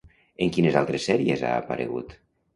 En 0.45 0.53
quines 0.55 0.77
altres 0.81 1.05
sèries 1.11 1.45
ha 1.51 1.53
aparegut? 1.61 2.19